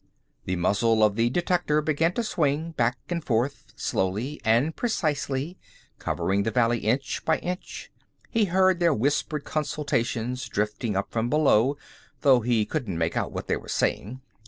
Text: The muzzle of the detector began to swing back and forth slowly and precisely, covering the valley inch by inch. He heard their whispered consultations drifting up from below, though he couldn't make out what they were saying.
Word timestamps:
The 0.45 0.55
muzzle 0.55 1.03
of 1.03 1.15
the 1.15 1.29
detector 1.29 1.79
began 1.79 2.13
to 2.13 2.23
swing 2.23 2.71
back 2.71 2.97
and 3.09 3.23
forth 3.23 3.71
slowly 3.75 4.41
and 4.43 4.75
precisely, 4.75 5.59
covering 5.99 6.41
the 6.41 6.49
valley 6.49 6.79
inch 6.79 7.23
by 7.23 7.37
inch. 7.37 7.91
He 8.31 8.45
heard 8.45 8.79
their 8.79 8.95
whispered 8.95 9.43
consultations 9.43 10.49
drifting 10.49 10.95
up 10.97 11.11
from 11.11 11.29
below, 11.29 11.77
though 12.21 12.39
he 12.39 12.65
couldn't 12.65 12.97
make 12.97 13.15
out 13.15 13.31
what 13.31 13.45
they 13.45 13.57
were 13.57 13.69
saying. 13.69 14.21